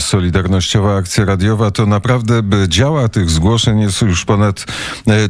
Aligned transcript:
Solidarnościowa 0.00 0.96
Akcja 0.96 1.24
Radiowa, 1.24 1.70
to 1.70 1.86
naprawdę 1.86 2.42
działa. 2.68 3.08
Tych 3.08 3.30
zgłoszeń 3.30 3.80
jest 3.80 4.02
już 4.02 4.24
ponad 4.24 4.66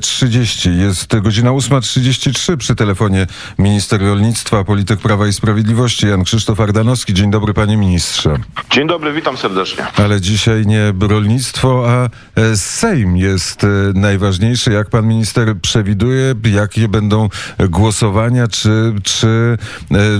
30. 0.00 0.76
Jest 0.76 1.20
godzina 1.20 1.50
8.33 1.50 2.56
przy 2.56 2.74
telefonie 2.74 3.26
minister 3.58 4.00
rolnictwa, 4.00 4.64
polityk 4.64 5.00
Prawa 5.00 5.26
i 5.26 5.32
Sprawiedliwości 5.32 6.06
Jan 6.06 6.24
Krzysztof 6.24 6.60
Ardanowski. 6.60 7.14
Dzień 7.14 7.30
dobry 7.30 7.54
panie 7.54 7.76
ministrze. 7.76 8.36
Dzień 8.70 8.88
dobry, 8.88 9.12
witam 9.12 9.36
serdecznie. 9.36 9.86
Ale 9.96 10.20
dzisiaj 10.20 10.66
nie 10.66 10.92
rolnictwo, 11.00 11.90
a 11.90 12.08
Sejm 12.56 13.16
jest 13.16 13.66
najważniejszy. 13.94 14.72
Jak 14.72 14.90
pan 14.90 15.08
minister 15.08 15.60
przewiduje, 15.60 16.34
jakie 16.44 16.88
będą 16.88 17.28
głosowania, 17.68 18.48
czy, 18.48 18.94
czy 19.02 19.58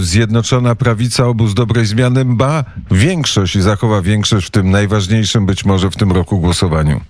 Zjednoczona 0.01 0.75
Prawica, 0.75 1.27
obóz 1.27 1.55
dobrej 1.55 1.87
zmiany 1.87 2.25
ma 2.25 2.65
większość 2.91 3.57
i 3.57 3.63
zachowa 3.63 4.03
większość 4.03 4.40
w 4.47 4.51
tym 4.51 4.71
najważniejszym 4.71 5.47
być 5.47 5.65
może 5.65 5.91
w 5.91 5.97
tym 5.97 6.13
roku 6.13 6.41
głosowaniu? 6.41 7.01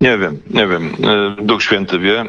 Nie 0.00 0.18
wiem, 0.18 0.38
nie 0.50 0.66
wiem. 0.66 0.92
E, 1.38 1.42
Duch 1.42 1.62
Święty 1.62 1.98
wie. 1.98 2.20
E, 2.20 2.26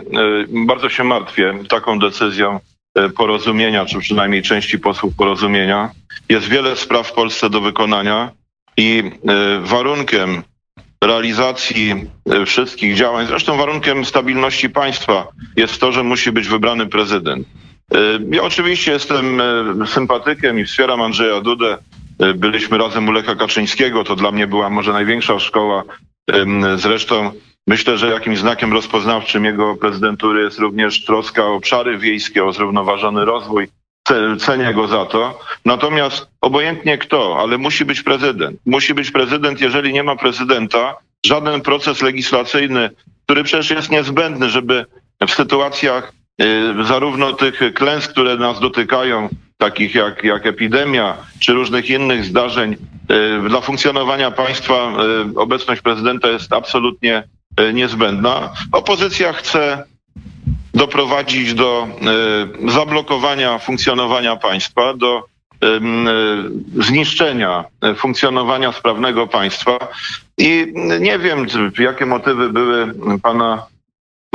bardzo 0.65 0.89
się 0.89 1.03
martwię 1.03 1.53
taką 1.69 1.99
decyzją 1.99 2.59
e, 2.95 3.09
porozumienia, 3.09 3.85
czy 3.85 3.99
przynajmniej 3.99 4.41
części 4.41 4.79
posłów 4.79 5.15
porozumienia. 5.15 5.91
Jest 6.29 6.47
wiele 6.47 6.75
spraw 6.75 7.07
w 7.07 7.13
Polsce 7.13 7.49
do 7.49 7.61
wykonania 7.61 8.31
i 8.77 9.03
warunkiem 9.61 10.43
realizacji 11.03 11.93
wszystkich 12.45 12.95
działań, 12.95 13.27
zresztą 13.27 13.57
warunkiem 13.57 14.05
stabilności 14.05 14.69
państwa 14.69 15.27
jest 15.55 15.79
to, 15.79 15.91
że 15.91 16.03
musi 16.03 16.31
być 16.31 16.47
wybrany 16.47 16.87
prezydent. 16.87 17.47
Ja 18.31 18.43
oczywiście 18.43 18.91
jestem 18.91 19.41
sympatykiem 19.85 20.59
i 20.59 20.65
wspieram 20.65 21.01
Andrzeja 21.01 21.41
Dudę. 21.41 21.77
Byliśmy 22.35 22.77
razem 22.77 23.09
u 23.09 23.11
Lecha 23.11 23.35
Kaczyńskiego, 23.35 24.03
to 24.03 24.15
dla 24.15 24.31
mnie 24.31 24.47
była 24.47 24.69
może 24.69 24.93
największa 24.93 25.39
szkoła. 25.39 25.83
Zresztą 26.75 27.31
myślę, 27.67 27.97
że 27.97 28.07
jakimś 28.07 28.39
znakiem 28.39 28.73
rozpoznawczym 28.73 29.45
jego 29.45 29.75
prezydentury 29.75 30.41
jest 30.41 30.59
również 30.59 31.05
troska 31.05 31.45
o 31.45 31.53
obszary 31.53 31.97
wiejskie, 31.97 32.45
o 32.45 32.53
zrównoważony 32.53 33.25
rozwój. 33.25 33.67
Cenię 34.39 34.73
go 34.73 34.87
za 34.87 35.05
to. 35.05 35.39
Natomiast 35.65 36.27
obojętnie 36.41 36.97
kto, 36.97 37.37
ale 37.39 37.57
musi 37.57 37.85
być 37.85 38.01
prezydent. 38.01 38.59
Musi 38.65 38.93
być 38.93 39.11
prezydent, 39.11 39.61
jeżeli 39.61 39.93
nie 39.93 40.03
ma 40.03 40.15
prezydenta, 40.15 40.95
żaden 41.25 41.61
proces 41.61 42.01
legislacyjny, 42.01 42.89
który 43.23 43.43
przecież 43.43 43.69
jest 43.69 43.91
niezbędny, 43.91 44.49
żeby 44.49 44.85
w 45.27 45.31
sytuacjach 45.31 46.13
y, 46.41 46.83
zarówno 46.83 47.33
tych 47.33 47.61
klęsk, 47.73 48.11
które 48.11 48.35
nas 48.35 48.59
dotykają, 48.59 49.29
takich 49.57 49.95
jak, 49.95 50.23
jak 50.23 50.45
epidemia 50.45 51.17
czy 51.39 51.53
różnych 51.53 51.89
innych 51.89 52.25
zdarzeń, 52.25 52.75
y, 53.45 53.49
dla 53.49 53.61
funkcjonowania 53.61 54.31
państwa 54.31 54.93
y, 55.33 55.39
obecność 55.39 55.81
prezydenta 55.81 56.27
jest 56.27 56.53
absolutnie 56.53 57.23
niezbędna. 57.73 58.53
Opozycja 58.71 59.33
chce 59.33 59.83
doprowadzić 60.73 61.53
do 61.53 61.87
zablokowania 62.67 63.59
funkcjonowania 63.59 64.35
państwa, 64.35 64.93
do 64.93 65.23
zniszczenia 66.79 67.65
funkcjonowania 67.97 68.71
sprawnego 68.71 69.27
państwa. 69.27 69.87
I 70.37 70.73
nie 70.99 71.19
wiem, 71.19 71.45
jakie 71.79 72.05
motywy 72.05 72.49
były 72.49 72.93
pana 73.23 73.65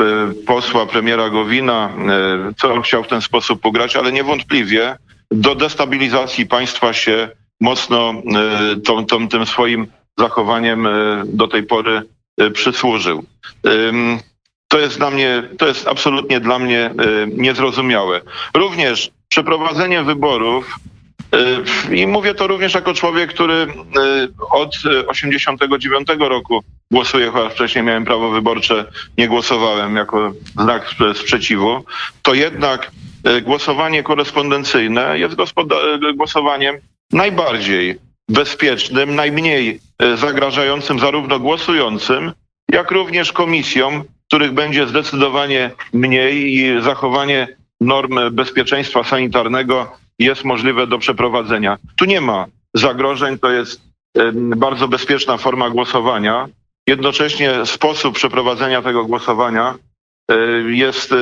E, 0.00 0.32
posła 0.46 0.86
premiera 0.86 1.30
Gowina, 1.30 1.91
e, 1.91 2.54
co 2.56 2.72
on 2.72 2.82
chciał 2.82 3.04
w 3.04 3.08
ten 3.08 3.22
sposób 3.22 3.60
pograć, 3.60 3.96
ale 3.96 4.12
niewątpliwie 4.12 4.96
do 5.31 5.55
destabilizacji 5.55 6.47
państwa 6.47 6.92
się 6.92 7.28
mocno 7.61 8.11
e, 8.11 8.77
tą, 8.77 9.06
tą, 9.06 9.28
tym 9.28 9.47
swoim 9.47 9.87
zachowaniem 10.19 10.89
do 11.25 11.48
tej 11.48 11.62
pory 11.62 12.03
przysłużył. 12.53 13.25
To 14.69 14.78
jest 14.78 14.98
dla 14.98 15.11
mnie, 15.11 15.42
to 15.59 15.67
jest 15.67 15.89
absolutnie 15.89 16.41
dla 16.41 16.59
mnie 16.59 16.91
niezrozumiałe. 17.37 18.21
Również 18.54 19.10
przeprowadzenie 19.28 20.03
wyborów 20.03 20.78
I 21.93 22.06
mówię 22.06 22.34
to 22.34 22.47
również 22.47 22.75
jako 22.75 22.94
człowiek, 22.94 23.34
który 23.34 23.66
od 24.50 24.75
89 25.06 26.09
roku 26.19 26.65
głosuje, 26.91 27.31
chociaż 27.31 27.53
wcześniej 27.53 27.84
miałem 27.84 28.04
prawo 28.04 28.31
wyborcze, 28.31 28.84
nie 29.19 29.28
głosowałem 29.28 29.97
jako 29.97 30.33
znak 30.59 30.94
sprzeciwu, 31.15 31.84
to 32.22 32.34
jednak 32.34 32.91
głosowanie 33.42 34.03
korespondencyjne 34.03 35.19
jest 35.19 35.34
głosowaniem 36.16 36.76
najbardziej 37.12 37.98
bezpiecznym, 38.28 39.14
najmniej 39.14 39.81
zagrażającym 40.14 40.98
zarówno 40.98 41.38
głosującym, 41.38 42.32
jak 42.72 42.91
również 42.91 43.32
komisjom, 43.32 44.04
których 44.28 44.53
będzie 44.53 44.86
zdecydowanie 44.86 45.70
mniej 45.92 46.54
i 46.54 46.82
zachowanie 46.82 47.48
norm 47.80 48.19
bezpieczeństwa 48.32 49.04
sanitarnego 49.04 49.92
jest 50.19 50.44
możliwe 50.44 50.86
do 50.86 50.98
przeprowadzenia. 50.98 51.78
Tu 51.97 52.04
nie 52.04 52.20
ma 52.20 52.47
zagrożeń, 52.75 53.38
to 53.38 53.50
jest 53.50 53.80
bardzo 54.56 54.88
bezpieczna 54.88 55.36
forma 55.36 55.70
głosowania. 55.70 56.48
Jednocześnie 56.86 57.66
sposób 57.66 58.14
przeprowadzenia 58.14 58.82
tego 58.82 59.04
głosowania 59.04 59.75
e, 60.30 60.36
jest 60.70 61.12
e, 61.12 61.16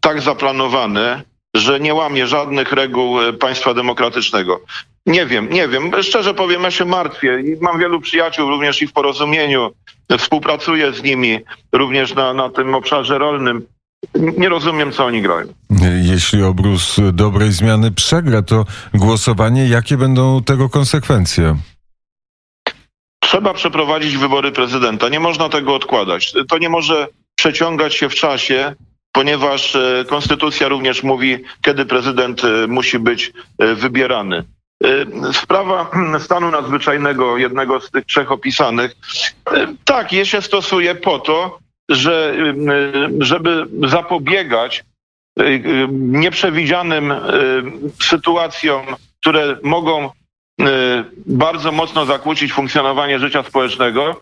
tak 0.00 0.20
zaplanowany, 0.20 1.22
że 1.58 1.80
nie 1.80 1.94
łamie 1.94 2.26
żadnych 2.26 2.72
reguł 2.72 3.20
e, 3.20 3.32
państwa 3.32 3.74
demokratycznego. 3.74 4.60
Nie 5.06 5.26
wiem, 5.26 5.48
nie 5.50 5.68
wiem. 5.68 5.92
Szczerze 6.02 6.34
powiem, 6.34 6.62
ja 6.62 6.70
się 6.70 6.84
martwię 6.84 7.40
i 7.40 7.56
mam 7.60 7.78
wielu 7.78 8.00
przyjaciół 8.00 8.48
również 8.48 8.82
i 8.82 8.86
w 8.86 8.92
porozumieniu. 8.92 9.70
Współpracuję 10.18 10.92
z 10.92 11.02
nimi 11.02 11.38
również 11.72 12.14
na, 12.14 12.32
na 12.32 12.50
tym 12.50 12.74
obszarze 12.74 13.18
rolnym 13.18 13.66
nie 14.14 14.48
rozumiem, 14.48 14.92
co 14.92 15.04
oni 15.04 15.22
grają. 15.22 15.46
Jeśli 16.02 16.42
obrus 16.42 16.96
dobrej 17.12 17.52
zmiany 17.52 17.92
przegra 17.92 18.42
to 18.42 18.64
głosowanie, 18.94 19.68
jakie 19.68 19.96
będą 19.96 20.42
tego 20.42 20.68
konsekwencje? 20.68 21.56
Trzeba 23.20 23.54
przeprowadzić 23.54 24.16
wybory 24.16 24.52
prezydenta. 24.52 25.08
Nie 25.08 25.20
można 25.20 25.48
tego 25.48 25.74
odkładać. 25.74 26.32
To 26.48 26.58
nie 26.58 26.68
może 26.68 27.08
przeciągać 27.34 27.94
się 27.94 28.08
w 28.08 28.14
czasie, 28.14 28.74
ponieważ 29.16 29.76
e, 29.76 30.04
konstytucja 30.08 30.68
również 30.68 31.02
mówi, 31.02 31.38
kiedy 31.62 31.86
prezydent 31.86 32.44
e, 32.44 32.66
musi 32.66 32.98
być 32.98 33.32
e, 33.58 33.74
wybierany. 33.74 34.44
Sprawa 35.32 35.90
stanu 36.18 36.50
nadzwyczajnego, 36.50 37.36
jednego 37.36 37.80
z 37.80 37.90
tych 37.90 38.04
trzech 38.04 38.32
opisanych, 38.32 38.96
tak, 39.84 40.12
je 40.12 40.26
się 40.26 40.42
stosuje 40.42 40.94
po 40.94 41.18
to, 41.18 41.58
że 41.88 42.34
żeby 43.18 43.66
zapobiegać 43.82 44.84
nieprzewidzianym 45.90 47.14
sytuacjom, 48.02 48.86
które 49.20 49.56
mogą 49.62 50.10
bardzo 51.26 51.72
mocno 51.72 52.06
zakłócić 52.06 52.52
funkcjonowanie 52.52 53.18
życia 53.18 53.42
społecznego, 53.42 54.20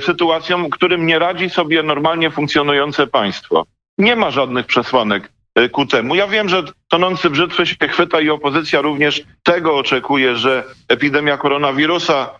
sytuacjom, 0.00 0.70
którym 0.70 1.06
nie 1.06 1.18
radzi 1.18 1.50
sobie 1.50 1.82
normalnie 1.82 2.30
funkcjonujące 2.30 3.06
państwo. 3.06 3.66
Nie 4.00 4.16
ma 4.16 4.30
żadnych 4.30 4.66
przesłanek 4.66 5.32
ku 5.72 5.86
temu. 5.86 6.14
Ja 6.14 6.26
wiem, 6.26 6.48
że 6.48 6.62
tonący 6.88 7.30
brzytwy 7.30 7.66
się 7.66 7.88
chwyta 7.88 8.20
i 8.20 8.30
opozycja 8.30 8.80
również 8.80 9.22
tego 9.42 9.76
oczekuje, 9.76 10.36
że 10.36 10.64
epidemia 10.88 11.36
koronawirusa 11.36 12.30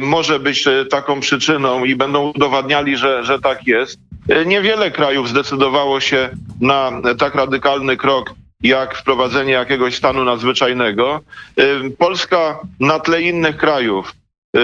może 0.00 0.40
być 0.40 0.64
taką 0.90 1.20
przyczyną 1.20 1.84
i 1.84 1.96
będą 1.96 2.30
udowadniali, 2.30 2.96
że, 2.96 3.24
że 3.24 3.40
tak 3.40 3.66
jest. 3.66 3.98
Niewiele 4.46 4.90
krajów 4.90 5.28
zdecydowało 5.28 6.00
się 6.00 6.30
na 6.60 6.92
tak 7.18 7.34
radykalny 7.34 7.96
krok 7.96 8.34
jak 8.62 8.96
wprowadzenie 8.96 9.52
jakiegoś 9.52 9.94
stanu 9.94 10.24
nadzwyczajnego. 10.24 11.20
Polska 11.98 12.58
na 12.80 13.00
tle 13.00 13.22
innych 13.22 13.56
krajów 13.56 14.12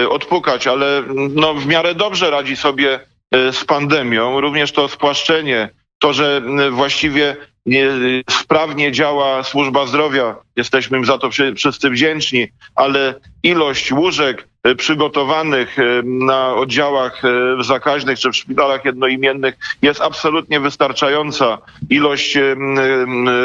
odpukać, 0.09 0.67
ale 0.67 1.03
no 1.29 1.53
w 1.53 1.65
miarę 1.65 1.95
dobrze 1.95 2.29
radzi 2.29 2.55
sobie 2.55 2.99
z 3.31 3.65
pandemią. 3.65 4.41
Również 4.41 4.71
to 4.71 4.87
spłaszczenie, 4.87 5.69
to, 6.03 6.13
że 6.13 6.41
właściwie 6.71 7.35
nie, 7.65 7.87
sprawnie 8.29 8.91
działa 8.91 9.43
służba 9.43 9.85
zdrowia, 9.85 10.35
jesteśmy 10.55 10.97
im 10.97 11.05
za 11.05 11.17
to 11.17 11.29
wszyscy 11.55 11.89
wdzięczni, 11.89 12.47
ale 12.75 13.15
ilość 13.43 13.91
łóżek 13.91 14.47
e, 14.63 14.75
przygotowanych 14.75 15.79
e, 15.79 15.83
na 16.03 16.55
oddziałach 16.55 17.21
e, 17.25 17.63
zakaźnych 17.63 18.19
czy 18.19 18.31
w 18.31 18.35
szpitalach 18.35 18.85
jednoimiennych 18.85 19.55
jest 19.81 20.01
absolutnie 20.01 20.59
wystarczająca. 20.59 21.57
Ilość 21.89 22.37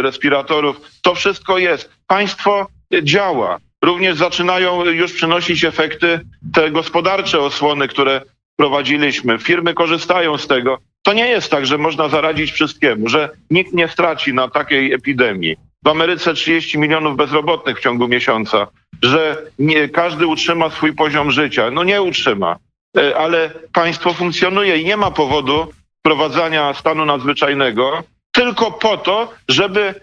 respiratorów, 0.03 0.81
to 1.03 1.15
wszystko 1.15 1.59
jest. 1.59 1.91
Państwo 2.07 2.67
działa. 3.03 3.59
Również 3.83 4.17
zaczynają 4.17 4.85
już 4.85 5.13
przynosić 5.13 5.65
efekty 5.65 6.21
te 6.55 6.71
gospodarcze 6.71 7.41
osłony, 7.41 7.89
które 7.89 8.21
prowadziliśmy. 8.57 9.39
Firmy 9.39 9.75
korzystają 9.75 10.39
z 10.39 10.47
tego. 10.47 10.79
To 11.09 11.13
nie 11.13 11.29
jest 11.29 11.51
tak, 11.51 11.67
że 11.67 11.79
można 11.79 12.09
zaradzić 12.09 12.53
wszystkiemu, 12.53 13.09
że 13.09 13.31
nikt 13.51 13.73
nie 13.73 13.89
straci 13.89 14.35
na 14.35 14.49
takiej 14.49 14.93
epidemii. 14.93 15.57
w 15.85 15.89
Ameryce 15.89 16.35
30 16.35 16.79
milionów 16.79 17.17
bezrobotnych 17.17 17.79
w 17.79 17.81
ciągu 17.81 18.09
miesiąca, 18.09 18.67
że 19.03 19.43
nie 19.59 19.89
każdy 19.89 20.27
utrzyma 20.27 20.71
swój 20.71 20.93
poziom 20.93 21.31
życia. 21.31 21.71
No 21.71 21.85
nie 21.85 22.03
utrzyma, 22.03 22.57
e, 22.99 23.17
ale 23.19 23.51
państwo 23.73 24.13
funkcjonuje 24.13 24.77
i 24.77 24.85
nie 24.85 24.97
ma 24.97 25.11
powodu 25.11 25.67
wprowadzania 25.99 26.75
stanu 26.75 27.05
nadzwyczajnego 27.05 28.03
tylko 28.33 28.71
po 28.73 28.97
to, 28.97 29.33
żeby 29.49 29.95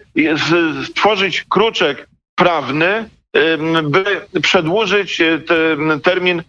stworzyć 0.84 1.44
kruczek 1.50 2.08
prawny, 2.34 3.08
by 3.82 4.40
przedłużyć 4.42 5.20
e, 5.20 5.38
termin 6.02 6.42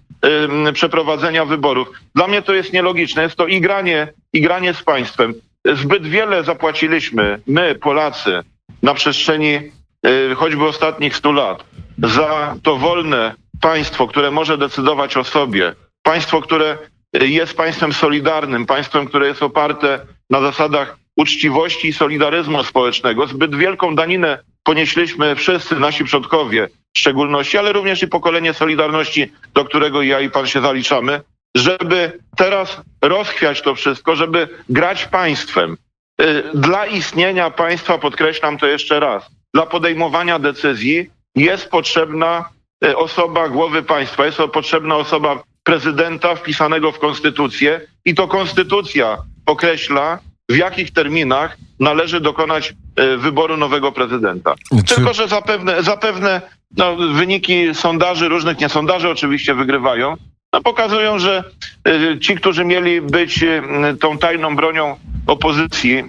przeprowadzenia 0.74 1.46
wyborów. 1.46 1.88
Dla 2.16 2.28
mnie 2.28 2.42
to 2.42 2.54
jest 2.54 2.74
nielogiczne. 2.74 3.24
Jest 3.24 3.36
to 3.36 3.48
igranie, 3.48 4.14
igranie 4.34 4.74
z 4.74 4.84
państwem. 4.84 5.34
Zbyt 5.74 6.08
wiele 6.08 6.44
zapłaciliśmy, 6.44 7.40
my, 7.48 7.76
Polacy, 7.76 8.44
na 8.84 8.94
przestrzeni 8.94 9.54
e, 9.54 10.36
choćby 10.36 10.66
ostatnich 10.66 11.16
stu 11.16 11.32
lat, 11.32 11.64
za 12.04 12.56
to 12.64 12.78
wolne 12.78 13.36
państwo, 13.62 14.08
które 14.08 14.32
może 14.32 14.58
decydować 14.58 15.18
o 15.18 15.24
sobie, 15.24 15.74
państwo, 16.04 16.42
które 16.42 16.78
jest 17.14 17.58
państwem 17.58 17.94
solidarnym, 17.94 18.66
państwem, 18.66 19.06
które 19.06 19.28
jest 19.28 19.44
oparte 19.44 20.00
na 20.30 20.42
zasadach 20.42 20.98
uczciwości 21.18 21.88
i 21.88 21.94
solidaryzmu 21.94 22.64
społecznego. 22.64 23.28
Zbyt 23.28 23.56
wielką 23.56 23.96
daninę 23.96 24.40
ponieśliśmy 24.64 25.36
wszyscy, 25.36 25.80
nasi 25.80 26.04
przodkowie 26.04 26.70
w 26.94 27.00
szczególności, 27.00 27.58
ale 27.58 27.74
również 27.74 28.04
i 28.04 28.08
pokolenie 28.08 28.54
Solidarności, 28.54 29.32
do 29.54 29.66
którego 29.66 30.02
ja 30.02 30.20
i 30.20 30.30
pan 30.30 30.48
się 30.48 30.62
zaliczamy, 30.62 31.22
żeby 31.56 32.20
teraz 32.38 32.82
rozchwiać 33.02 33.62
to 33.62 33.76
wszystko, 33.76 34.16
żeby 34.16 34.48
grać 34.70 35.06
państwem. 35.06 35.78
Y, 36.22 36.44
dla 36.54 36.86
istnienia 36.86 37.50
państwa, 37.50 37.98
podkreślam 37.98 38.58
to 38.58 38.68
jeszcze 38.68 39.00
raz, 39.00 39.26
dla 39.54 39.66
podejmowania 39.66 40.40
decyzji 40.40 41.10
jest 41.36 41.70
potrzebna 41.70 42.50
y, 42.86 42.98
osoba 42.98 43.50
głowy 43.50 43.84
państwa, 43.84 44.26
jest 44.26 44.38
potrzebna 44.38 44.96
osoba 44.96 45.44
prezydenta 45.64 46.36
wpisanego 46.36 46.92
w 46.92 47.00
konstytucję 47.00 47.82
i 48.06 48.16
to 48.16 48.28
konstytucja 48.28 49.18
określa, 49.46 50.20
w 50.50 50.56
jakich 50.56 50.92
terminach 50.92 51.58
należy 51.80 52.22
dokonać 52.22 52.74
e, 52.96 53.18
wyboru 53.18 53.58
nowego 53.58 53.92
prezydenta. 53.92 54.56
Czy... 54.86 54.96
Tylko, 54.96 55.14
że 55.14 55.28
zapewne, 55.28 55.84
zapewne 55.84 56.42
no, 56.78 56.96
wyniki 56.96 57.76
sondaży, 57.76 58.28
różnych 58.30 58.60
niesondaży 58.60 59.10
oczywiście 59.10 59.54
wygrywają, 59.54 60.16
no, 60.54 60.62
pokazują, 60.62 61.20
że 61.20 61.44
e, 61.88 62.20
ci, 62.20 62.36
którzy 62.36 62.66
mieli 62.66 63.02
być 63.02 63.44
e, 63.44 63.62
tą 64.00 64.18
tajną 64.18 64.56
bronią 64.56 64.98
opozycji, 65.28 66.04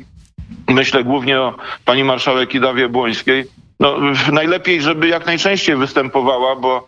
myślę 0.69 1.05
głównie 1.05 1.41
o 1.41 1.55
pani 1.85 2.05
marszałek 2.05 2.55
Idawie 2.55 2.89
Błońskiej, 2.89 3.45
no, 3.81 3.97
najlepiej, 4.33 4.83
żeby 4.83 5.09
jak 5.09 5.27
najczęściej 5.27 5.77
występowała, 5.77 6.57
bo 6.57 6.87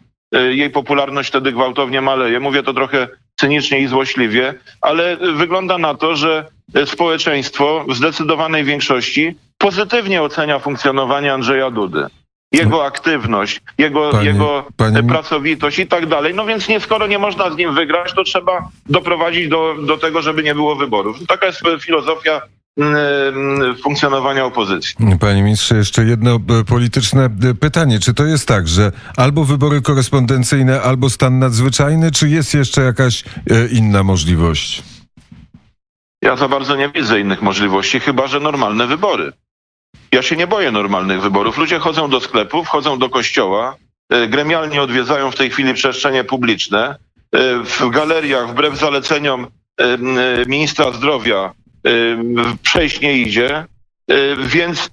jej 0.51 0.71
popularność 0.71 1.29
wtedy 1.29 1.53
gwałtownie 1.53 2.01
maleje. 2.01 2.41
Mówię 2.41 2.63
to 2.63 2.75
trochę 2.75 3.09
cynicznie 3.41 3.79
i 3.79 3.87
złośliwie, 3.87 4.55
ale 4.81 5.17
wygląda 5.17 5.79
na 5.79 5.95
to, 5.95 6.17
że 6.17 6.47
społeczeństwo 6.85 7.85
w 7.89 7.95
zdecydowanej 7.95 8.65
większości 8.65 9.35
pozytywnie 9.59 10.23
ocenia 10.23 10.59
funkcjonowanie 10.59 11.33
Andrzeja 11.33 11.71
Dudy. 11.71 12.07
Jego 12.53 12.85
aktywność, 12.85 13.61
jego, 13.79 14.11
panie, 14.11 14.27
jego 14.27 14.67
panie... 14.77 15.03
pracowitość 15.03 15.79
i 15.79 15.87
tak 15.87 16.07
dalej. 16.07 16.35
No 16.35 16.47
więc 16.47 16.69
nie, 16.69 16.81
skoro 16.81 17.07
nie 17.07 17.19
można 17.19 17.51
z 17.51 17.57
nim 17.57 17.75
wygrać, 17.75 18.13
to 18.13 18.25
trzeba 18.25 18.69
doprowadzić 18.87 19.49
do, 19.49 19.75
do 19.87 19.99
tego, 19.99 20.23
żeby 20.23 20.43
nie 20.43 20.55
było 20.55 20.77
wyborów. 20.77 21.17
Taka 21.29 21.47
jest 21.47 21.63
filozofia 21.81 22.33
mm, 22.33 22.43
mm, 22.43 22.60
funkcjonowania 23.83 24.45
opozycji. 24.45 24.97
Panie 25.21 25.43
ministrze, 25.43 25.77
jeszcze 25.77 26.05
jedno 26.05 26.35
e, 26.35 26.65
polityczne 26.65 27.25
e, 27.25 27.55
pytanie. 27.55 28.01
Czy 28.01 28.15
to 28.15 28.25
jest 28.25 28.49
tak, 28.49 28.69
że 28.69 28.93
albo 29.17 29.45
wybory 29.45 29.83
korespondencyjne, 29.83 30.83
albo 30.83 31.11
stan 31.11 31.39
nadzwyczajny, 31.39 32.11
czy 32.11 32.29
jest 32.29 32.55
jeszcze 32.55 32.81
jakaś 32.81 33.25
e, 33.51 33.67
inna 33.67 34.03
możliwość? 34.03 34.83
Ja 36.23 36.37
za 36.37 36.49
bardzo 36.49 36.77
nie 36.77 36.89
widzę 36.89 37.21
innych 37.21 37.43
możliwości, 37.43 38.01
chyba 38.01 38.27
że 38.27 38.41
normalne 38.41 38.87
wybory. 38.87 39.33
Ja 40.13 40.23
się 40.23 40.37
nie 40.37 40.47
boję 40.47 40.71
normalnych 40.71 41.23
wyborów. 41.23 41.59
Ludzie 41.59 41.79
chodzą 41.79 42.11
do 42.11 42.21
sklepów, 42.21 42.69
chodzą 42.69 42.99
do 42.99 43.09
kościoła, 43.09 43.77
gremialnie 44.29 44.83
odwiedzają 44.83 45.31
w 45.31 45.37
tej 45.37 45.51
chwili 45.51 45.75
przestrzenie 45.75 46.25
publiczne. 46.25 46.97
W 47.65 47.91
galeriach, 47.91 48.51
wbrew 48.51 48.79
zaleceniom 48.79 49.47
ministra 50.47 50.93
zdrowia, 50.93 51.53
przejść 52.63 53.01
nie 53.01 53.19
idzie, 53.19 53.65
więc 54.39 54.91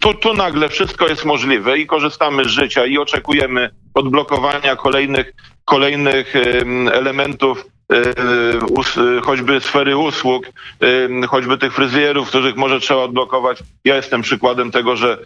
tu, 0.00 0.14
tu 0.14 0.34
nagle 0.34 0.68
wszystko 0.68 1.08
jest 1.08 1.24
możliwe 1.24 1.78
i 1.78 1.86
korzystamy 1.86 2.44
z 2.44 2.48
życia 2.48 2.86
i 2.86 2.98
oczekujemy 2.98 3.70
odblokowania 3.94 4.76
kolejnych, 4.76 5.32
kolejnych 5.64 6.34
elementów 6.92 7.66
E, 7.92 9.20
choćby 9.20 9.60
sfery 9.60 9.96
usług, 9.96 10.46
choćby 11.28 11.58
tych 11.58 11.74
fryzjerów, 11.74 12.28
których 12.28 12.56
może 12.56 12.80
trzeba 12.80 13.00
odblokować. 13.00 13.58
Ja 13.84 13.96
jestem 13.96 14.22
przykładem 14.22 14.70
tego, 14.70 14.96
że 14.96 15.18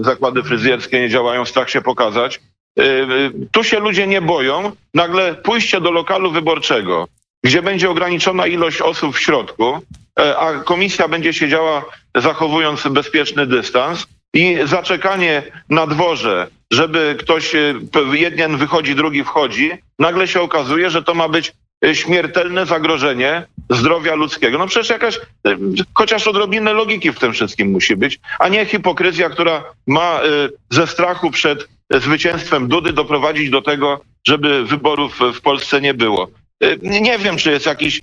zakłady 0.00 0.42
fryzjerskie 0.42 1.00
nie 1.00 1.08
działają, 1.08 1.44
strach 1.44 1.70
się 1.70 1.80
pokazać. 1.80 2.40
Tu 3.52 3.64
się 3.64 3.80
ludzie 3.80 4.06
nie 4.06 4.22
boją. 4.22 4.72
Nagle 4.94 5.34
pójście 5.34 5.80
do 5.80 5.90
lokalu 5.90 6.30
wyborczego, 6.30 7.08
gdzie 7.44 7.62
będzie 7.62 7.90
ograniczona 7.90 8.46
ilość 8.46 8.80
osób 8.80 9.16
w 9.16 9.20
środku, 9.20 9.78
a 10.16 10.52
komisja 10.52 11.08
będzie 11.08 11.32
siedziała 11.32 11.84
zachowując 12.14 12.88
bezpieczny 12.88 13.46
dystans 13.46 14.06
i 14.34 14.58
zaczekanie 14.64 15.42
na 15.68 15.86
dworze 15.86 16.46
żeby 16.70 17.16
ktoś, 17.18 17.54
e, 17.54 17.74
jeden 18.12 18.56
wychodzi, 18.56 18.94
drugi 18.94 19.24
wchodzi, 19.24 19.70
nagle 19.98 20.28
się 20.28 20.40
okazuje, 20.40 20.90
że 20.90 21.02
to 21.02 21.14
ma 21.14 21.28
być 21.28 21.52
e, 21.84 21.94
śmiertelne 21.94 22.66
zagrożenie 22.66 23.46
zdrowia 23.70 24.14
ludzkiego. 24.14 24.58
No 24.58 24.66
przecież 24.66 24.88
jakaś, 24.90 25.16
e, 25.16 25.20
chociaż 25.94 26.26
odrobinę 26.26 26.72
logiki 26.72 27.12
w 27.12 27.18
tym 27.18 27.32
wszystkim 27.32 27.70
musi 27.70 27.96
być, 27.96 28.20
a 28.38 28.48
nie 28.48 28.66
hipokryzja, 28.66 29.30
która 29.30 29.64
ma 29.86 30.20
ze 30.70 30.86
strachu 30.86 31.30
przed 31.30 31.68
zwycięstwem 31.90 32.68
Dudy 32.68 32.92
doprowadzić 32.92 33.50
do 33.50 33.62
tego, 33.62 34.00
żeby 34.26 34.64
wyborów 34.64 35.20
w 35.34 35.40
Polsce 35.40 35.80
nie 35.80 35.94
było. 35.94 36.28
Nie 36.82 37.18
wiem, 37.18 37.36
czy 37.36 37.50
jest 37.50 37.66
jakiś 37.66 38.00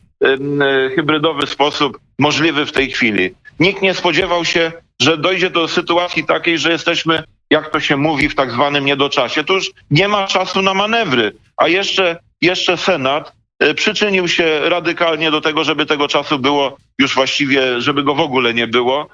hybrydowy 0.95 1.47
sposób 1.47 1.99
możliwy 2.19 2.65
w 2.65 2.71
tej 2.71 2.91
chwili. 2.91 3.29
Nikt 3.59 3.81
nie 3.81 3.93
spodziewał 3.93 4.45
się, 4.45 4.71
że 5.01 5.17
dojdzie 5.17 5.49
do 5.49 5.67
sytuacji 5.67 6.25
takiej, 6.25 6.57
że 6.57 6.71
jesteśmy 6.71 7.23
jak 7.49 7.69
to 7.69 7.79
się 7.79 7.97
mówi 7.97 8.29
w 8.29 8.35
tak 8.35 8.51
zwanym 8.51 8.85
niedoczasie, 8.85 9.43
to 9.43 9.53
już 9.53 9.71
nie 9.91 10.07
ma 10.07 10.27
czasu 10.27 10.61
na 10.61 10.73
manewry. 10.73 11.31
A 11.57 11.67
jeszcze, 11.67 12.17
jeszcze 12.41 12.77
Senat 12.77 13.33
przyczynił 13.75 14.27
się 14.27 14.69
radykalnie 14.69 15.31
do 15.31 15.41
tego, 15.41 15.63
żeby 15.63 15.85
tego 15.85 16.07
czasu 16.07 16.39
było 16.39 16.77
już 16.99 17.15
właściwie, 17.15 17.81
żeby 17.81 18.03
go 18.03 18.15
w 18.15 18.19
ogóle 18.19 18.53
nie 18.53 18.67
było. 18.67 19.07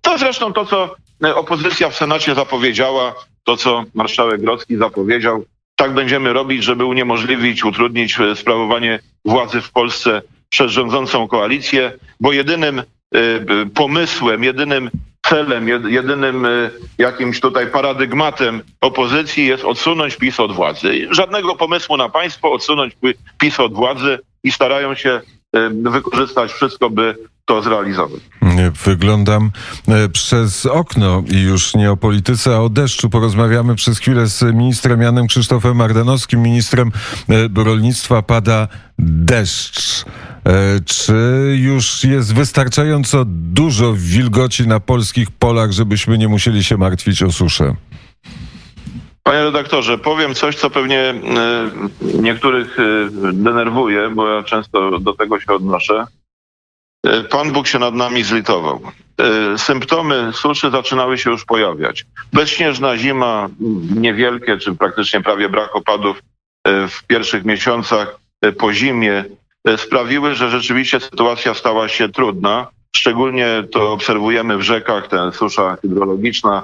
To 0.00 0.18
zresztą 0.18 0.52
to, 0.52 0.66
co 0.66 0.94
opozycja 1.34 1.90
w 1.90 1.96
Senacie 1.96 2.34
zapowiedziała, 2.34 3.14
to, 3.44 3.56
co 3.56 3.84
marszałek 3.94 4.40
Grodzki 4.40 4.76
zapowiedział, 4.76 5.44
tak 5.76 5.94
będziemy 5.94 6.32
robić, 6.32 6.64
żeby 6.64 6.84
uniemożliwić, 6.84 7.64
utrudnić 7.64 8.20
e, 8.20 8.36
sprawowanie 8.36 8.98
władzy 9.24 9.60
w 9.60 9.70
Polsce 9.70 10.22
przez 10.48 10.72
rządzącą 10.72 11.28
koalicję, 11.28 11.92
bo 12.20 12.32
jedynym 12.32 12.82
pomysłem, 13.74 14.44
jedynym 14.44 14.90
celem, 15.28 15.68
jedynym 15.88 16.44
y, 16.44 16.70
jakimś 16.98 17.40
tutaj 17.40 17.66
paradygmatem 17.66 18.62
opozycji 18.80 19.46
jest 19.46 19.64
odsunąć 19.64 20.16
PiS 20.16 20.40
od 20.40 20.52
władzy. 20.52 21.08
Żadnego 21.10 21.56
pomysłu 21.56 21.96
na 21.96 22.08
państwo, 22.08 22.52
odsunąć 22.52 22.96
PiS 23.38 23.60
od 23.60 23.74
władzy 23.74 24.18
i 24.44 24.52
starają 24.52 24.94
się 24.94 25.20
wykorzystać 25.70 26.52
wszystko, 26.52 26.90
by 26.90 27.14
to 27.46 27.62
zrealizować. 27.62 28.20
Wyglądam 28.84 29.50
e, 29.88 30.08
przez 30.08 30.66
okno 30.66 31.22
i 31.32 31.40
już 31.40 31.74
nie 31.74 31.90
o 31.90 31.96
polityce, 31.96 32.56
a 32.56 32.58
o 32.58 32.68
deszczu. 32.68 33.10
Porozmawiamy 33.10 33.74
przez 33.74 33.98
chwilę 33.98 34.26
z 34.26 34.42
ministrem 34.42 35.02
Janem 35.02 35.26
Krzysztofem 35.26 35.80
Ardanowskim, 35.80 36.42
ministrem 36.42 36.92
e, 37.28 37.64
rolnictwa. 37.64 38.22
Pada 38.22 38.68
deszcz. 38.98 40.04
E, 40.04 40.80
czy 40.84 41.14
już 41.56 42.04
jest 42.04 42.34
wystarczająco 42.34 43.24
dużo 43.28 43.94
wilgoci 43.96 44.68
na 44.68 44.80
polskich 44.80 45.30
polach, 45.30 45.72
żebyśmy 45.72 46.18
nie 46.18 46.28
musieli 46.28 46.64
się 46.64 46.76
martwić 46.76 47.22
o 47.22 47.32
suszę? 47.32 47.74
Panie 49.22 49.44
redaktorze, 49.44 49.98
powiem 49.98 50.34
coś, 50.34 50.56
co 50.56 50.70
pewnie 50.70 51.14
niektórych 52.22 52.76
denerwuje, 53.32 54.10
bo 54.14 54.28
ja 54.28 54.42
często 54.42 54.98
do 55.00 55.12
tego 55.12 55.40
się 55.40 55.52
odnoszę. 55.52 56.06
E, 57.06 57.22
Pan 57.24 57.52
Bóg 57.52 57.66
się 57.66 57.78
nad 57.78 57.94
nami 57.94 58.22
zlitował. 58.22 58.80
E, 59.18 59.58
symptomy 59.58 60.30
suszy 60.32 60.70
zaczynały 60.70 61.18
się 61.18 61.30
już 61.30 61.44
pojawiać. 61.44 62.06
Bezśnieżna 62.32 62.96
zima, 62.98 63.48
niewielkie, 63.96 64.58
czy 64.58 64.74
praktycznie 64.74 65.20
prawie 65.20 65.48
brak 65.48 65.76
opadów 65.76 66.22
e, 66.64 66.88
w 66.88 67.04
pierwszych 67.04 67.44
miesiącach 67.44 68.18
po 68.58 68.72
zimie 68.72 69.24
sprawiły, 69.76 70.34
że 70.34 70.50
rzeczywiście 70.50 71.00
sytuacja 71.00 71.54
stała 71.54 71.88
się 71.88 72.08
trudna. 72.08 72.66
szczególnie 72.96 73.64
to 73.72 73.92
obserwujemy 73.92 74.58
w 74.58 74.62
rzekach, 74.62 75.08
ta 75.08 75.32
susza 75.32 75.76
hydrologiczna. 75.82 76.62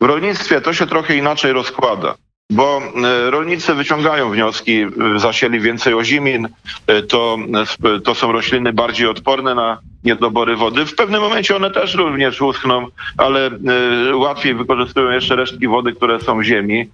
W 0.00 0.04
rolnictwie 0.04 0.60
to 0.60 0.72
się 0.72 0.86
trochę 0.86 1.16
inaczej 1.16 1.52
rozkłada, 1.52 2.14
bo 2.50 2.82
y, 3.26 3.30
rolnicy 3.30 3.74
wyciągają 3.74 4.30
wnioski, 4.30 4.82
y, 5.16 5.18
zasieli 5.18 5.60
więcej 5.60 5.94
ozimin, 5.94 6.48
y, 6.90 7.02
to, 7.02 7.38
to 8.04 8.14
są 8.14 8.32
rośliny 8.32 8.72
bardziej 8.72 9.06
odporne 9.06 9.54
na 9.54 9.78
niedobory 10.04 10.56
wody. 10.56 10.86
W 10.86 10.94
pewnym 10.94 11.20
momencie 11.20 11.56
one 11.56 11.70
też 11.70 11.94
również 11.94 12.42
uschną, 12.42 12.86
ale 13.16 13.50
łatwiej 14.14 14.54
wykorzystują 14.54 15.10
jeszcze 15.10 15.36
resztki 15.36 15.68
wody, 15.68 15.92
które 15.92 16.20
są 16.20 16.38
w 16.38 16.42
ziemi. 16.42 16.88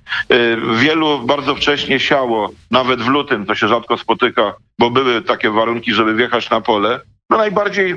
Wielu 0.75 1.19
bardzo 1.19 1.55
wcześnie 1.55 2.01
siało, 2.01 2.51
nawet 2.71 3.03
w 3.03 3.09
lutym, 3.09 3.47
to 3.47 3.55
się 3.55 3.69
rzadko 3.69 3.99
spotyka, 3.99 4.55
bo 4.79 4.91
były 4.91 5.23
takie 5.23 5.51
warunki, 5.51 5.93
żeby 5.93 6.15
wjechać 6.15 6.51
na 6.51 6.61
pole. 6.61 7.01
No 7.31 7.37
najbardziej 7.37 7.95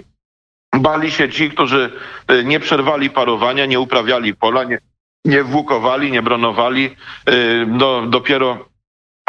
bali 0.80 1.12
się 1.12 1.30
ci, 1.30 1.50
którzy 1.50 1.92
nie 2.44 2.60
przerwali 2.60 3.10
parowania, 3.10 3.66
nie 3.66 3.80
uprawiali 3.80 4.36
pola, 4.36 4.64
nie, 4.64 4.80
nie 5.26 5.44
włókowali, 5.44 6.12
nie 6.12 6.22
bronowali. 6.22 6.96
Do, 7.68 8.04
dopiero 8.08 8.70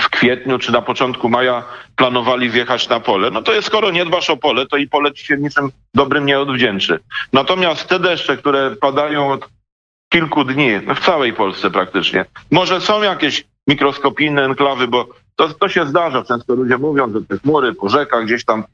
w 0.01 0.09
kwietniu 0.11 0.59
czy 0.59 0.73
na 0.73 0.83
początku 0.83 1.29
maja 1.29 1.65
planowali 1.97 2.51
wjechać 2.51 2.89
na 2.89 3.01
pole. 3.01 3.31
No 3.31 3.43
to 3.43 3.53
jest, 3.53 3.67
skoro 3.67 3.91
nie 3.91 4.05
dbasz 4.05 4.31
o 4.31 4.37
pole, 4.37 4.67
to 4.67 4.77
i 4.77 4.89
pole 4.89 5.13
ci 5.13 5.27
się 5.27 5.37
niczym 5.37 5.71
dobrym 5.95 6.27
nie 6.27 6.41
odwdzięczy. 6.41 7.01
Natomiast 7.33 7.89
te 7.89 7.99
deszcze, 7.99 8.37
które 8.37 8.77
padają 8.77 9.33
od 9.33 9.49
kilku 10.13 10.45
dni, 10.45 10.71
no 10.87 10.95
w 10.95 11.01
całej 11.01 11.33
Polsce 11.33 11.71
praktycznie, 11.71 12.25
może 12.51 12.81
są 12.81 13.03
jakieś 13.03 13.45
mikroskopijne 13.67 14.45
enklawy, 14.45 14.89
bo 14.89 15.09
to, 15.37 15.49
to 15.49 15.69
się 15.69 15.87
zdarza. 15.87 16.25
Często 16.25 16.55
ludzie 16.55 16.79
mówią, 16.79 17.13
że 17.13 17.23
te 17.23 17.39
chmury 17.39 17.75
po 17.75 17.89
rzekach 17.89 18.25
gdzieś 18.25 18.45
tam 18.45 18.65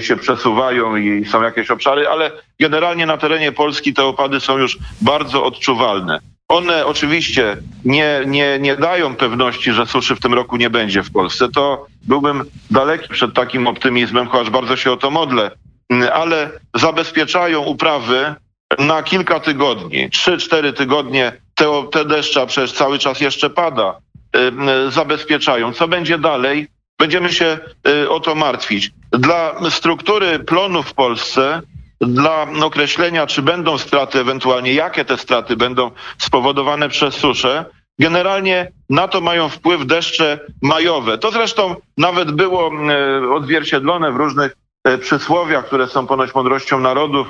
się 0.00 0.16
przesuwają 0.16 0.96
i 0.96 1.24
są 1.24 1.42
jakieś 1.42 1.70
obszary, 1.70 2.08
ale 2.08 2.30
generalnie 2.60 3.06
na 3.06 3.16
terenie 3.16 3.52
Polski 3.52 3.94
te 3.94 4.04
opady 4.04 4.40
są 4.40 4.58
już 4.58 4.78
bardzo 5.00 5.44
odczuwalne. 5.44 6.18
One 6.52 6.86
oczywiście 6.86 7.56
nie, 7.84 8.20
nie, 8.26 8.58
nie 8.58 8.76
dają 8.76 9.16
pewności, 9.16 9.72
że 9.72 9.86
suszy 9.86 10.16
w 10.16 10.20
tym 10.20 10.34
roku 10.34 10.56
nie 10.56 10.70
będzie 10.70 11.02
w 11.02 11.12
Polsce. 11.12 11.48
To 11.48 11.86
byłbym 12.02 12.44
daleki 12.70 13.08
przed 13.08 13.34
takim 13.34 13.66
optymizmem, 13.66 14.26
chociaż 14.26 14.50
bardzo 14.50 14.76
się 14.76 14.92
o 14.92 14.96
to 14.96 15.10
modlę, 15.10 15.50
Mm, 15.92 16.08
ale 16.12 16.50
zabezpieczają 16.74 17.62
uprawy 17.62 18.34
na 18.78 19.02
kilka 19.02 19.40
tygodni, 19.40 20.10
trzy, 20.10 20.38
cztery 20.38 20.72
tygodnie. 20.72 21.32
Te, 21.54 21.84
te 21.92 22.04
deszcze, 22.04 22.42
a 22.42 22.46
przecież 22.46 22.72
cały 22.72 22.98
czas 22.98 23.20
jeszcze 23.20 23.50
pada, 23.50 23.98
zabezpieczają. 24.88 25.72
Co 25.72 25.88
będzie 25.88 26.18
dalej? 26.18 26.68
Będziemy 26.98 27.32
się 27.32 27.58
y, 27.88 28.10
o 28.10 28.20
to 28.20 28.34
martwić. 28.34 28.90
Dla 29.10 29.70
struktury 29.70 30.38
plonu 30.38 30.82
w 30.82 30.94
Polsce, 30.94 31.62
dla 32.02 32.46
określenia, 32.62 33.26
czy 33.26 33.42
będą 33.42 33.78
straty, 33.78 34.20
ewentualnie 34.20 34.74
jakie 34.74 35.04
te 35.04 35.18
straty 35.18 35.56
będą 35.56 35.90
spowodowane 36.18 36.88
przez 36.88 37.14
suszę, 37.14 37.64
generalnie 37.98 38.72
na 38.90 39.08
to 39.08 39.20
mają 39.20 39.48
wpływ 39.48 39.86
deszcze 39.86 40.40
majowe. 40.62 41.18
To 41.18 41.30
zresztą 41.30 41.76
nawet 41.98 42.32
było 42.32 42.70
y, 43.24 43.34
odzwierciedlone 43.34 44.12
w 44.12 44.16
różnych 44.16 44.56
y, 44.88 44.98
przysłowiach, 44.98 45.66
które 45.66 45.88
są 45.88 46.06
ponoć 46.06 46.34
mądrością 46.34 46.80
narodów. 46.80 47.28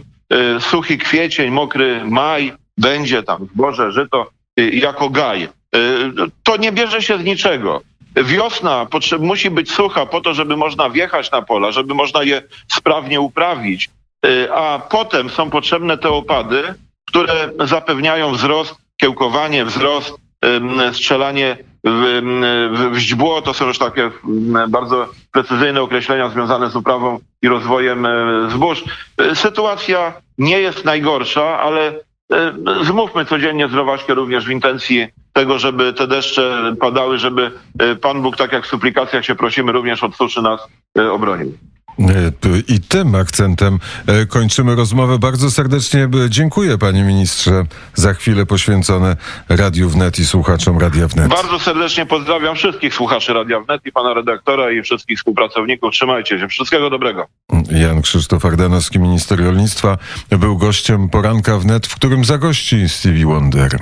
Y, 0.56 0.60
Suchy 0.60 0.98
kwiecień, 0.98 1.50
mokry 1.50 2.04
maj, 2.04 2.52
będzie 2.78 3.22
tam 3.22 3.48
zboże, 3.54 3.92
żyto 3.92 4.30
jako 4.56 5.10
gaj. 5.10 5.48
To 6.42 6.56
nie 6.56 6.72
bierze 6.72 7.02
się 7.02 7.18
z 7.18 7.24
niczego. 7.24 7.80
Wiosna 8.16 8.86
musi 9.18 9.50
być 9.50 9.72
sucha 9.72 10.06
po 10.06 10.20
to, 10.20 10.34
żeby 10.34 10.56
można 10.56 10.90
wjechać 10.90 11.30
na 11.30 11.42
pola, 11.42 11.72
żeby 11.72 11.94
można 11.94 12.22
je 12.22 12.42
sprawnie 12.68 13.20
uprawić, 13.20 13.90
a 14.54 14.80
potem 14.90 15.30
są 15.30 15.50
potrzebne 15.50 15.98
te 15.98 16.08
opady, 16.08 16.74
które 17.08 17.50
zapewniają 17.64 18.32
wzrost, 18.32 18.74
kiełkowanie, 18.96 19.64
wzrost, 19.64 20.14
strzelanie 20.92 21.56
w, 21.84 22.20
w, 22.74 22.94
w 22.94 22.98
źdźbło. 22.98 23.42
To 23.42 23.54
są 23.54 23.66
już 23.66 23.78
takie 23.78 24.10
bardzo 24.68 25.08
precyzyjne 25.32 25.82
określenia 25.82 26.28
związane 26.28 26.70
z 26.70 26.76
uprawą 26.76 27.18
i 27.42 27.48
rozwojem 27.48 28.06
y, 28.06 28.50
zbóż. 28.50 28.84
Y, 29.20 29.34
Sytuacja 29.36 30.12
nie 30.38 30.60
jest 30.60 30.84
najgorsza, 30.84 31.60
ale 31.60 31.90
y, 31.92 31.96
zmówmy 32.84 33.24
codziennie 33.24 33.68
zdrowaśkę 33.68 34.14
również 34.14 34.46
w 34.46 34.50
intencji 34.50 35.06
tego, 35.32 35.58
żeby 35.58 35.92
te 35.92 36.06
deszcze 36.06 36.74
padały, 36.80 37.18
żeby 37.18 37.50
y, 37.82 37.96
Pan 37.96 38.22
Bóg, 38.22 38.36
tak 38.36 38.52
jak 38.52 38.64
w 38.64 38.68
suplikacjach 38.68 39.24
się 39.24 39.34
prosimy, 39.34 39.72
również 39.72 40.04
od 40.04 40.16
suszy 40.16 40.42
nas 40.42 40.68
y, 40.98 41.12
obronił. 41.12 41.52
E, 41.98 42.32
I 42.68 42.80
tym 42.80 43.14
akcentem 43.14 43.78
e, 44.06 44.26
kończymy 44.26 44.74
rozmowę. 44.74 45.18
Bardzo 45.18 45.50
serdecznie 45.50 46.00
e, 46.04 46.08
dziękuję 46.30 46.78
panie 46.78 47.02
ministrze 47.02 47.64
za 47.94 48.14
chwilę 48.14 48.46
poświęcone 48.46 49.16
Radiu 49.48 49.88
Wnet 49.88 50.18
i 50.18 50.26
słuchaczom 50.26 50.78
Radia 50.78 51.08
Wnet. 51.08 51.28
Bardzo 51.28 51.58
serdecznie 51.58 52.06
pozdrawiam 52.06 52.56
wszystkich 52.56 52.94
słuchaczy 52.94 53.32
Radia 53.32 53.60
Wnet 53.60 53.86
i 53.86 53.92
pana 53.92 54.14
redaktora 54.14 54.72
i 54.72 54.82
wszystkich 54.82 55.18
współpracowników. 55.18 55.92
Trzymajcie 55.92 56.38
się. 56.38 56.48
Wszystkiego 56.48 56.90
dobrego. 56.90 57.26
Jan 57.70 58.02
Krzysztof 58.02 58.44
Ardanowski, 58.44 58.98
minister 58.98 59.44
rolnictwa, 59.44 59.98
był 60.30 60.58
gościem 60.58 61.08
poranka 61.08 61.58
Wnet, 61.58 61.86
w 61.86 61.94
którym 61.94 62.24
zagości 62.24 62.88
Stevie 62.88 63.26
Wonder. 63.26 63.78